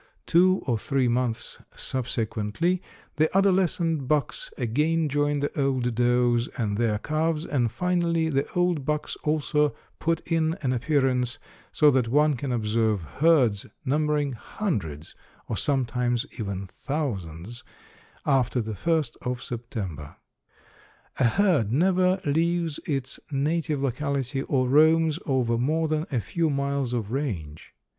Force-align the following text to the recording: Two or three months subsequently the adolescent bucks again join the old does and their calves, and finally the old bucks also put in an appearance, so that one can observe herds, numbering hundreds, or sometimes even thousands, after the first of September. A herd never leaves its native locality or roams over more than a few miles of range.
Two 0.25 0.63
or 0.65 0.79
three 0.79 1.07
months 1.07 1.59
subsequently 1.75 2.81
the 3.17 3.29
adolescent 3.37 4.07
bucks 4.07 4.51
again 4.57 5.07
join 5.07 5.41
the 5.41 5.61
old 5.61 5.93
does 5.93 6.47
and 6.57 6.75
their 6.75 6.97
calves, 6.97 7.45
and 7.45 7.69
finally 7.71 8.27
the 8.27 8.49
old 8.53 8.83
bucks 8.83 9.15
also 9.17 9.75
put 9.99 10.19
in 10.21 10.55
an 10.63 10.73
appearance, 10.73 11.37
so 11.71 11.91
that 11.91 12.07
one 12.07 12.35
can 12.35 12.51
observe 12.51 13.03
herds, 13.19 13.67
numbering 13.85 14.31
hundreds, 14.33 15.13
or 15.47 15.55
sometimes 15.55 16.25
even 16.39 16.65
thousands, 16.65 17.63
after 18.25 18.59
the 18.59 18.73
first 18.73 19.17
of 19.21 19.43
September. 19.43 20.15
A 21.19 21.25
herd 21.25 21.71
never 21.71 22.19
leaves 22.25 22.79
its 22.87 23.19
native 23.29 23.83
locality 23.83 24.41
or 24.41 24.67
roams 24.67 25.19
over 25.27 25.59
more 25.59 25.87
than 25.87 26.07
a 26.11 26.19
few 26.19 26.49
miles 26.49 26.91
of 26.91 27.11
range. 27.11 27.75